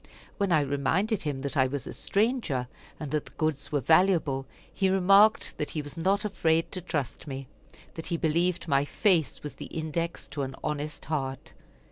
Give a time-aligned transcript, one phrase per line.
[0.39, 2.67] When I reminded him that I was a stranger,
[2.99, 7.27] and that the goods were valuable, he remarked that he was not afraid to trust
[7.27, 7.47] me
[7.93, 11.53] that he believed my face was the index to an honest heart.